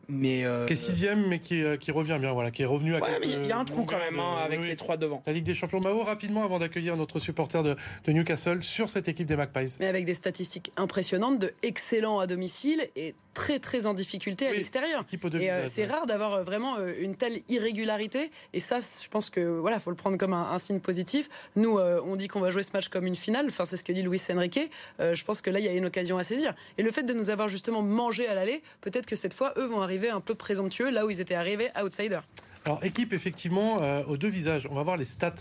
[0.10, 2.96] mais euh, qui est sixième, mais qui, euh, qui, revient bien, voilà, qui est revenu
[2.96, 3.00] à.
[3.00, 5.22] Ouais, mais il y a un trou quand même hein, avec les trois devant.
[5.26, 9.08] La Ligue des Champions Mao rapidement avant d'accueillir notre supporter de, de, Newcastle sur cette
[9.08, 9.76] équipe des Magpies.
[9.80, 14.54] Mais avec des statistiques impressionnantes, de excellents à domicile et très très en difficulté à
[14.54, 15.06] l'extérieur.
[15.40, 18.32] Et euh, c'est rare d'avoir vraiment une telle irrégularité.
[18.54, 21.30] Et ça, je pense que voilà, faut le prendre comme un, signe positif.
[21.56, 23.46] Nous, on dit qu'on va jouer ce match comme une finale.
[23.48, 24.72] Enfin, c'est ce que dit Luis Enrique.
[25.00, 26.54] je pense que là, il y a une occasion à saisir.
[26.78, 29.66] Et le fait de nous avoir justement mangé à l'aller, peut-être que cette fois, eux
[29.66, 32.24] vont arriver un peu présomptueux là où ils étaient arrivés outsiders.
[32.66, 34.68] Alors, équipe effectivement euh, aux deux visages.
[34.70, 35.34] On va voir les stats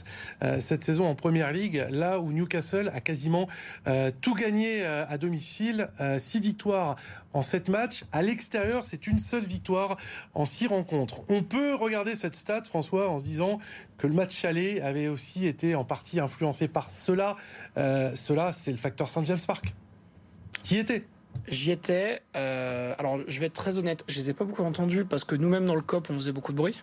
[0.43, 3.49] euh, cette saison en Première Ligue, là où Newcastle a quasiment
[3.87, 6.97] euh, tout gagné à domicile, six victoires
[7.33, 8.05] en sept matchs.
[8.13, 9.97] À l'extérieur, c'est une seule victoire
[10.35, 11.23] en six rencontres.
[11.29, 13.59] On peut regarder cette stat, François, en se disant
[13.99, 17.37] que le match chalet avait aussi été en partie influencé par cela.
[17.77, 19.75] cela, c'est le facteur Saint James Park.
[20.63, 21.05] Qui était
[21.47, 22.21] J'y étais.
[22.37, 25.35] Euh, alors, je vais être très honnête, je les ai pas beaucoup entendus parce que
[25.35, 26.83] nous-mêmes dans le COP, on faisait beaucoup de bruit.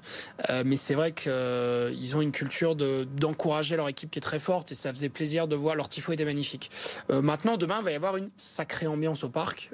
[0.49, 4.39] Euh, mais c'est vrai qu'ils euh, ont une culture d'encourager leur équipe qui est très
[4.39, 6.71] forte et ça faisait plaisir de voir leur tifo était magnifique.
[7.09, 9.71] maintenant, demain, il va y avoir une sacrée ambiance au parc.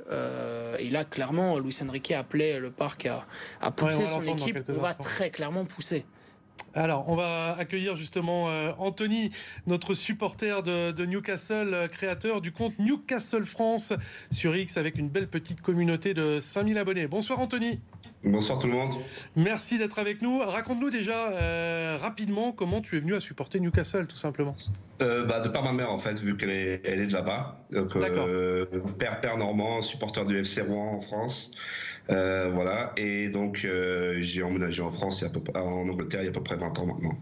[0.80, 3.08] et là, clairement, Luis Enrique a appelé le parc
[3.62, 4.60] à, pousser son équipe.
[4.70, 6.06] On va très clairement pousser.
[6.74, 9.30] Alors, on va accueillir justement euh, Anthony,
[9.68, 13.92] notre supporter de, Newcastle, euh, créateur du compte Newcastle France
[14.32, 17.08] sur X avec une belle petite communauté de 5000 abonnés.
[17.08, 17.82] Bonsoir Anthony.
[18.24, 18.94] Bonsoir tout le monde.
[19.36, 20.40] Merci d'être avec nous.
[20.40, 24.56] Raconte-nous déjà euh, rapidement comment tu es venu à supporter Newcastle, tout simplement.
[25.00, 27.66] bah, de par ma mère, en fait, vu qu'elle est, elle est de là-bas.
[27.72, 27.98] Donc,
[28.98, 31.52] père, père normand, supporter du FC Rouen en France.
[32.10, 32.94] Euh, voilà.
[32.98, 36.44] Et donc, euh, j'ai emménagé en France, peu, en Angleterre, il y a à peu
[36.44, 37.18] près 20 ans maintenant.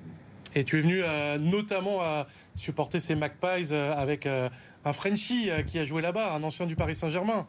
[0.56, 5.86] Et tu es venu euh, notamment à supporter ces Magpies avec un Frenchie qui a
[5.86, 7.48] joué là-bas, un ancien du Paris Saint-Germain.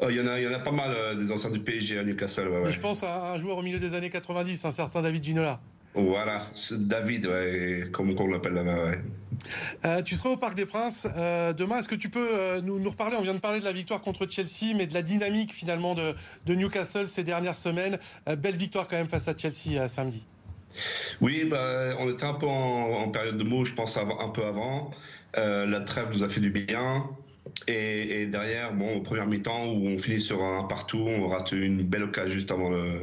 [0.00, 2.02] Oh, il y, en a, y en a pas mal des anciens du PSG à
[2.02, 2.48] Newcastle.
[2.48, 5.60] Ouais, Je pense à un joueur au milieu des années 90, un certain David Ginola.
[5.94, 7.28] Voilà, David,
[7.92, 8.92] comme on l'appelle là-bas.
[9.84, 11.78] Euh, tu seras au Parc des Princes euh, demain.
[11.78, 13.16] Est-ce que tu peux euh, nous, nous, reparler?
[13.18, 16.14] On vient de parler de la victoire contre Chelsea, mais de la dynamique finalement de,
[16.46, 17.98] Newcastle ces dernières semaines.
[18.38, 20.24] belle victoire quand même face à Chelsea samedi.
[21.20, 24.90] Oui, bah, on était un peu en, période de mots, je pense, un peu avant.
[25.36, 27.04] la trêve nous a fait du bien.
[27.68, 31.82] Et, derrière, bon, au premier mi-temps où on finit sur un partout, on rate une
[31.82, 33.02] belle occasion juste avant le,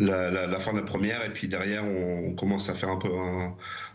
[0.00, 1.24] la, fin de la première.
[1.24, 3.10] Et puis derrière, on, commence à faire un peu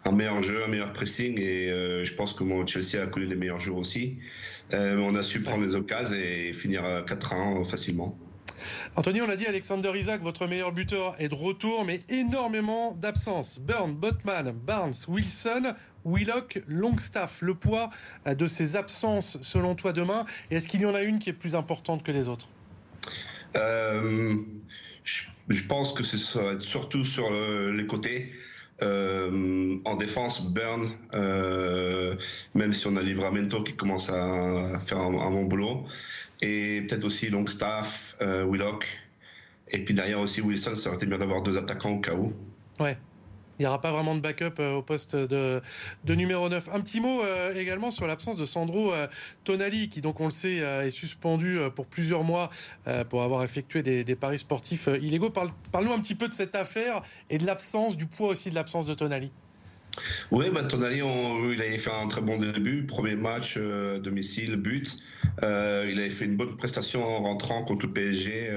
[0.05, 1.39] un, meilleur jeu, un meilleur pressing.
[1.39, 4.17] Et euh, je pense que moi, Chelsea a connu les meilleurs jours aussi.
[4.73, 8.17] Euh, on a su prendre les occasions et finir 4-1 facilement.
[8.95, 13.59] Anthony, on a dit Alexander Isaac, votre meilleur buteur, est de retour, mais énormément d'absences.
[13.59, 15.73] Burn, Botman, Barnes, Wilson,
[16.05, 17.41] Willock, Longstaff.
[17.41, 17.89] Le poids
[18.25, 21.55] de ces absences, selon toi, demain, est-ce qu'il y en a une qui est plus
[21.55, 22.47] importante que les autres?
[23.57, 24.37] Euh,
[25.05, 28.33] je pense que être surtout sur les côtés.
[28.81, 32.15] Euh, en défense, Burn, euh,
[32.55, 35.85] même si on a Livramento qui commence à faire un, bon boulot,
[36.41, 38.85] et peut-être aussi Longstaff, euh, Willock,
[39.71, 42.33] et puis derrière aussi Wilson, ça aurait été bien d'avoir deux attaquants au cas où.
[42.79, 42.97] Ouais.
[43.57, 45.61] Il n'y aura pas vraiment de backup euh, au poste de,
[46.07, 46.69] numéro 9.
[46.73, 49.07] Un petit mot euh, également sur l'absence de Sandro euh,
[49.45, 52.49] Tonali, qui donc on le sait est suspendu pour plusieurs mois
[53.09, 55.29] pour avoir effectué des, paris sportifs illégaux.
[55.29, 58.85] Parle-nous un petit peu de cette affaire et de l'absence, du poids aussi de l'absence
[58.85, 59.31] de Tonali.
[60.31, 61.01] Oui, bah, Tonali,
[61.53, 62.85] il avait fait un très bon début.
[62.85, 64.97] Premier match, domicile, but.
[65.41, 68.49] il avait fait une bonne prestation en rentrant contre le PSG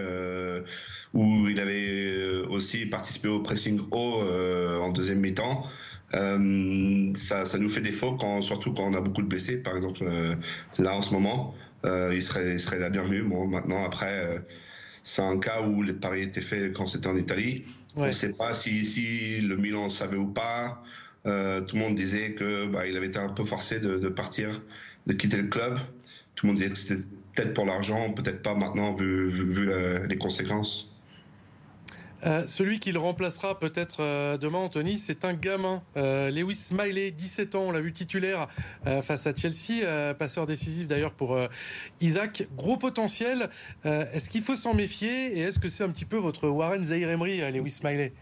[1.14, 5.64] où il avait euh, aussi participé au pressing haut euh, en deuxième mi-temps.
[6.14, 9.74] Euh, ça, ça, nous fait défaut, quand, surtout quand on a beaucoup de blessés, par
[9.74, 10.04] exemple
[10.78, 11.54] là en ce moment.
[11.84, 13.22] il, serait, il serait la bienvenue.
[13.22, 14.42] Bon, maintenant, après,
[15.02, 17.64] c'est un cas où les paris étaient faits quand c'était en Italie.
[17.96, 20.82] On ne sait pas si, si, le Milan savait ou pas.
[21.24, 24.62] tout le monde disait que bah, il avait été un peu forcé de, de, partir,
[25.06, 25.78] de quitter le club.
[26.36, 27.02] Tout le monde disait que c'était
[27.34, 29.70] peut-être pour l'argent, peut-être pas maintenant vu, vu, vu
[30.08, 30.87] les conséquences.
[32.26, 35.82] Euh, celui qui le remplacera peut-être euh, demain, Anthony, c'est un gamin.
[35.96, 38.48] Euh, Lewis Smiley, 17 ans, on l'a vu titulaire
[39.02, 41.38] face à Chelsea, passeur décisif d'ailleurs pour
[42.00, 42.48] Isaac.
[42.56, 43.48] Gros potentiel.
[43.84, 47.10] est-ce qu'il faut s'en méfier et est-ce que c'est un petit peu votre Warren Zahir
[47.10, 48.12] Emery, Lewis Smiley?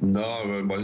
[0.00, 0.76] Non, bah,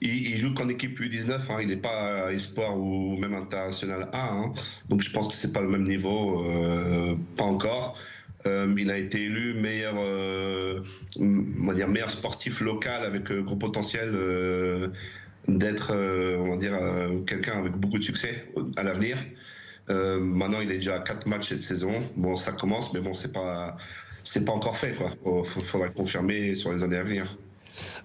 [0.00, 4.52] il, joue qu'en équipe U19, hein, il n'est pas espoir ou même international A, hein.
[4.88, 6.44] donc je pense que c'est pas le même niveau,
[7.36, 7.96] pas encore.
[8.46, 10.80] Euh, il a été élu meilleur, euh,
[11.18, 14.12] on sportif local avec euh, gros potentiel
[15.48, 16.78] d'être, on va dire,
[17.26, 18.44] quelqu'un avec beaucoup de succès
[18.76, 19.16] à l'avenir.
[19.88, 22.02] maintenant, il est déjà à quatre matchs cette saison.
[22.16, 23.76] Bon, ça commence, mais bon, c'est pas,
[24.44, 24.94] pas encore fait.
[25.24, 27.38] Il faudra le confirmer sur les années à venir.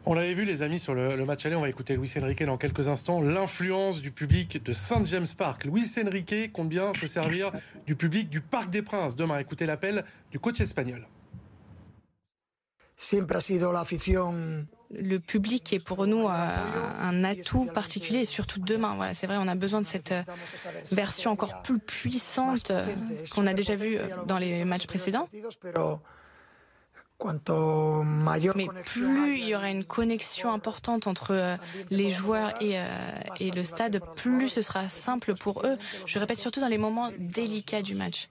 [0.05, 1.55] On l'avait vu, les amis, sur le, match aller.
[1.55, 3.21] On va écouter Luis Enrique dans quelques instants.
[3.21, 5.63] L'influence du public de Saint James Park.
[5.63, 7.51] Luis Enrique compte bien se servir
[7.85, 9.15] du public du Parc des Princes.
[9.15, 11.07] Demain, écoutez l'appel du coach espagnol.
[14.91, 16.57] Le public est pour nous euh,
[16.99, 18.95] un atout particulier, et surtout demain.
[18.95, 20.21] Voilà, c'est vrai, on a besoin de cette euh,
[20.91, 22.85] version encore plus puissante euh,
[23.31, 25.29] qu'on a déjà vue dans les matchs précédents.
[28.55, 31.55] Mais plus il y aura une connexion importante entre euh,
[31.89, 32.85] les joueurs et, euh,
[33.39, 35.77] et le stade, plus ce sera simple pour eux.
[36.05, 38.29] Je répète surtout dans les moments délicats du match.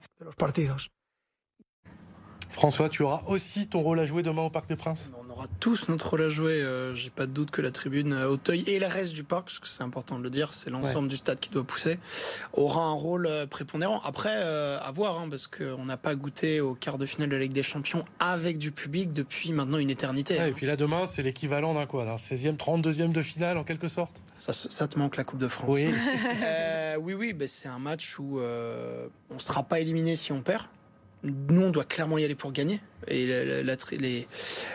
[2.49, 5.11] François, tu auras aussi ton rôle à jouer demain au Parc des Princes?
[5.33, 6.61] Aura tous notre rôle à jouer.
[6.61, 9.45] Euh, J'ai pas de doute que la tribune euh, Auteuil et le reste du parc,
[9.45, 11.97] parce que c'est important de le dire, c'est l'ensemble du stade qui doit pousser,
[12.53, 13.99] aura un rôle euh, prépondérant.
[14.05, 17.35] Après, euh, à voir, hein, parce qu'on n'a pas goûté au quart de finale de
[17.35, 20.37] la Ligue des Champions avec du public depuis maintenant une éternité.
[20.37, 23.63] Ouais, Et puis là, demain, c'est l'équivalent d'un quoi D'un 16e, 32e de finale en
[23.63, 24.21] quelque sorte?
[24.37, 25.69] Ça, ça te manque la Coupe de France.
[25.73, 25.87] Oui.
[26.43, 30.41] Euh, oui, oui, bah, c'est un match où on ne sera pas éliminé si on
[30.41, 30.65] perd.
[31.23, 32.81] Nous, on doit clairement y aller pour gagner.
[33.07, 34.27] Et la- la- la tri- les-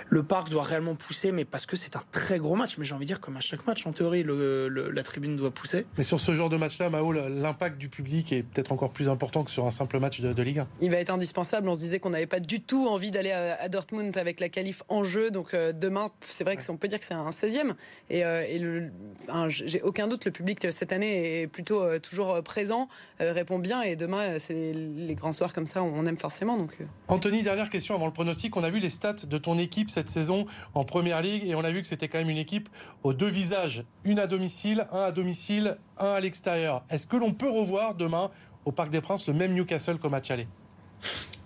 [0.09, 2.77] le parc doit réellement pousser, mais parce que c'est un très gros match.
[2.79, 5.37] Mais j'ai envie de dire, comme à chaque match, en théorie, le- le- la tribune
[5.37, 5.87] doit pousser.
[5.97, 9.45] Mais sur ce genre de match-là, Mao, l'impact du public est peut-être encore plus important
[9.45, 10.69] que sur un simple match de, de Ligue 1.
[10.81, 11.69] Il va être indispensable.
[11.69, 14.49] On se disait qu'on n'avait pas du tout envie d'aller à, à Dortmund avec la
[14.49, 15.31] qualif en jeu.
[15.31, 17.75] Donc euh, demain, c'est vrai que c'est- on peut dire que c'est un 16e.
[18.11, 18.91] Et, euh, et le-
[19.29, 22.89] enfin, j'ai aucun doute, le public euh, cette année est plutôt euh, toujours présent,
[23.21, 23.83] euh, répond bien.
[23.83, 26.57] Et demain, c'est les, les grands soirs comme ça, on aime forcément.
[26.57, 26.85] Donc, euh.
[27.09, 28.57] Anthony, dernière question avant le pronostic.
[28.57, 31.61] On a vu les stats de ton équipe cette saison en Première Ligue et on
[31.61, 32.69] a vu que c'était quand même une équipe
[33.05, 33.85] aux deux visages.
[34.03, 36.85] Une à domicile, un à domicile, un à l'extérieur.
[36.91, 38.33] Est-ce que l'on peut revoir demain
[38.65, 40.49] au Parc des Princes le même Newcastle qu'au match aller?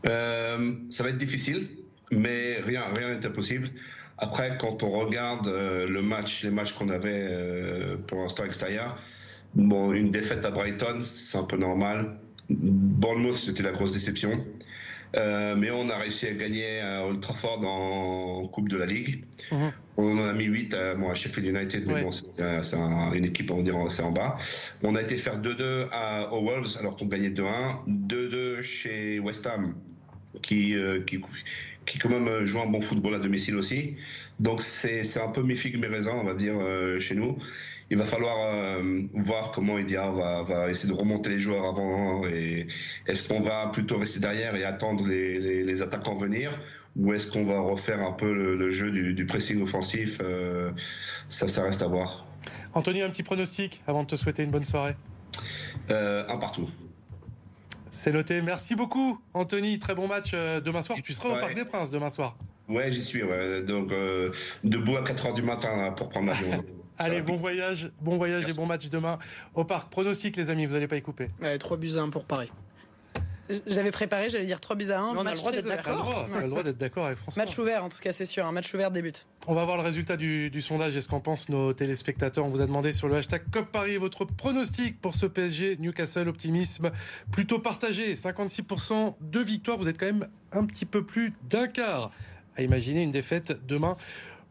[0.06, 1.68] Euh, ça va être difficile,
[2.10, 3.70] mais rien rien n'est impossible.
[4.16, 8.96] Après, quand on regarde euh, le match, les matchs qu'on avait euh, pour l'instant extérieur,
[9.54, 12.16] bon, une défaite à Brighton, c'est un peu normal.
[12.48, 14.42] Bournemouth, c'était la grosse déception.
[15.16, 19.24] Euh, mais on a réussi à gagner à Old Trafford en Coupe de la Ligue.
[19.98, 22.02] On en a mis 8 à, bon, à Sheffield United, mais Ouais.
[22.02, 24.38] bon, c'est un- un- une équipe, on dire, c'est en bas.
[24.82, 27.80] On a été faire 2-2 à, aux Wolves alors qu'on gagnait 2-1.
[27.86, 29.74] 2-2 chez West Ham,
[30.40, 31.20] qui, euh, qui,
[31.84, 33.96] qui quand même euh, joue un bon football à domicile aussi.
[34.40, 37.36] Donc c'est c'est un peu mes figues, mes raisins, on va dire, euh, chez nous.
[37.92, 42.26] Il va falloir euh, voir comment Edia va, va essayer de remonter les joueurs avant.
[42.26, 42.66] Et
[43.06, 46.58] est-ce qu'on va plutôt rester derrière et attendre les, les, les attaquants venir
[46.96, 50.70] ou est-ce qu'on va refaire un peu le, le jeu du, du pressing offensif Euh,
[51.28, 52.24] Ça, ça reste à voir.
[52.72, 54.96] Anthony, un petit pronostic avant de te souhaiter une bonne soirée?
[55.90, 56.70] Euh, un partout.
[57.90, 58.40] C'est noté.
[58.40, 59.78] Merci beaucoup, Anthony.
[59.78, 60.98] Très bon match demain soir.
[61.04, 61.38] Tu seras au.
[61.38, 62.38] Parc des Princes demain soir.
[62.70, 63.22] Ouais, j'y suis.
[63.22, 63.60] Ouais.
[63.60, 64.30] Donc, euh,
[64.64, 66.64] debout à 4 h du matin là, pour prendre l'avion.
[67.02, 69.18] Allez, bon voyage, bon voyage et bon match demain
[69.54, 69.90] au Parc.
[69.90, 71.28] Pronostic, les amis, vous n'allez pas y couper.
[71.40, 72.50] Ouais, 3 buts à 1 pour Paris.
[73.66, 75.14] J'avais préparé, j'allais dire 3 buts à 1.
[75.14, 77.18] Mais on a le droit d'être T'as le droit, t'as le droit d'être d'accord avec
[77.18, 77.44] François.
[77.44, 78.46] Match ouvert, en tout cas, c'est sûr.
[78.46, 79.26] Un match ouvert débute.
[79.46, 82.44] On va voir le résultat du, du sondage et ce qu'en pensent nos téléspectateurs.
[82.46, 86.28] On vous a demandé sur le hashtag COP Paris votre pronostic pour ce PSG Newcastle
[86.28, 86.92] optimisme
[87.32, 88.14] plutôt partagé.
[88.14, 89.76] 56% de victoire.
[89.76, 92.10] Vous êtes quand même un petit peu plus d'un quart
[92.56, 93.96] à imaginer une défaite demain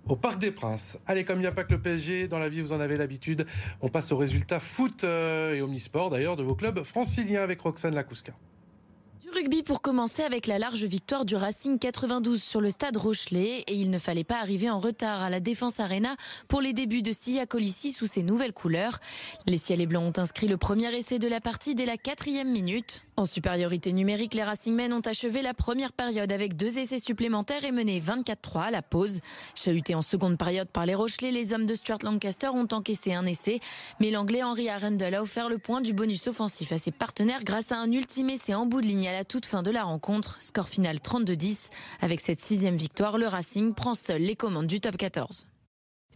[0.07, 0.99] au Parc des Princes.
[1.05, 2.97] Allez, comme il n'y a pas que le PSG, dans la vie vous en avez
[2.97, 3.45] l'habitude,
[3.81, 7.95] on passe aux résultats foot euh, et omnisport d'ailleurs de vos clubs franciliens avec Roxane
[7.95, 8.33] Lacouska.
[9.33, 13.75] Rugby pour commencer avec la large victoire du Racing 92 sur le stade Rochelet et
[13.75, 16.15] il ne fallait pas arriver en retard à la Défense Arena
[16.49, 18.99] pour les débuts de Sia Colissi sous ses nouvelles couleurs.
[19.47, 22.51] Les ciels et blancs ont inscrit le premier essai de la partie dès la quatrième
[22.51, 23.05] minute.
[23.17, 27.71] En supériorité numérique, les Racingmen ont achevé la première période avec deux essais supplémentaires et
[27.71, 29.19] mené 24-3 à la pause.
[29.53, 33.25] Chahutés en seconde période par les Rochelais, les hommes de Stuart Lancaster ont encaissé un
[33.25, 33.59] essai,
[33.99, 37.71] mais l'anglais Henry Arundel a offert le point du bonus offensif à ses partenaires grâce
[37.71, 40.41] à un ultime essai en bout de ligne à la toute fin de la rencontre.
[40.41, 41.69] Score final 32-10.
[42.01, 45.47] Avec cette sixième victoire, le Racing prend seul les commandes du top 14.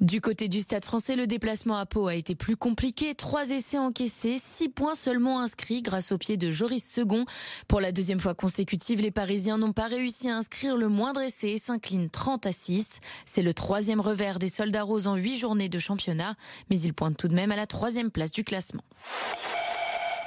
[0.01, 3.15] Du côté du stade français, le déplacement à Pau a été plus compliqué.
[3.15, 7.25] Trois essais encaissés, six points seulement inscrits grâce au pied de Joris Second.
[7.69, 11.51] Pour la deuxième fois consécutive, les Parisiens n'ont pas réussi à inscrire le moindre essai
[11.51, 12.99] et s'inclinent 30 à 6.
[13.25, 16.35] C'est le troisième revers des soldats roses en huit journées de championnat,
[16.69, 18.83] mais ils pointent tout de même à la troisième place du classement.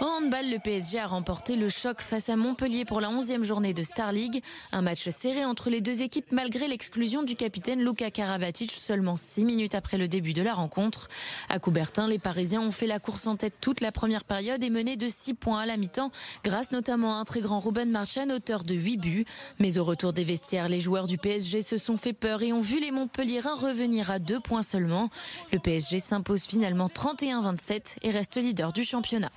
[0.00, 3.74] En handball, le PSG a remporté le choc face à Montpellier pour la 11e journée
[3.74, 4.44] de Star League.
[4.70, 9.44] Un match serré entre les deux équipes malgré l'exclusion du capitaine Luka Karabatic seulement 6
[9.44, 11.08] minutes après le début de la rencontre.
[11.48, 14.70] À Coubertin, les Parisiens ont fait la course en tête toute la première période et
[14.70, 16.12] mené de 6 points à la mi-temps
[16.44, 19.24] grâce notamment à un très grand Ruben Marchand, auteur de 8 buts.
[19.58, 22.60] Mais au retour des vestiaires, les joueurs du PSG se sont fait peur et ont
[22.60, 25.10] vu les Montpelliérains revenir à 2 points seulement.
[25.50, 29.30] Le PSG s'impose finalement 31-27 et reste leader du championnat.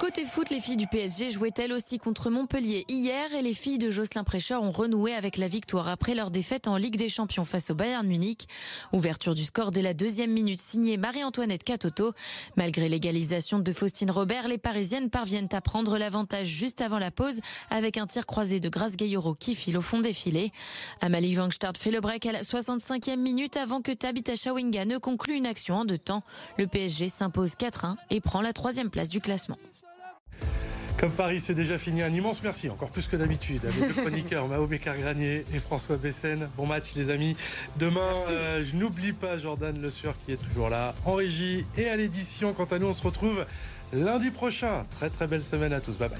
[0.00, 3.76] Côté foot, les filles du PSG jouaient elles aussi contre Montpellier hier et les filles
[3.76, 7.44] de Jocelyn Prêcheur ont renoué avec la victoire après leur défaite en Ligue des Champions
[7.44, 8.48] face au Bayern Munich.
[8.94, 12.14] Ouverture du score dès la deuxième minute signée Marie-Antoinette Catoto.
[12.56, 17.38] Malgré l'égalisation de Faustine Robert, les Parisiennes parviennent à prendre l'avantage juste avant la pause
[17.68, 20.50] avec un tir croisé de Grace Gayoro qui file au fond des filets.
[21.02, 25.34] Amalie Wangstart fait le break à la 65e minute avant que Tabitha Shawinga ne conclue
[25.34, 26.22] une action en deux temps.
[26.56, 29.58] Le PSG s'impose 4-1 et prend la troisième place du classement.
[31.00, 32.02] Comme Paris, c'est déjà fini.
[32.02, 36.46] Un immense merci, encore plus que d'habitude, à nos chroniqueurs Mao Bécard-Granier et François Bessène.
[36.58, 37.34] Bon match, les amis.
[37.78, 41.88] Demain, euh, je n'oublie pas Jordan Le Sueur qui est toujours là, en régie et
[41.88, 42.52] à l'édition.
[42.52, 43.46] Quant à nous, on se retrouve
[43.94, 44.84] lundi prochain.
[44.90, 45.96] Très, très belle semaine à tous.
[45.96, 46.18] Bye bye.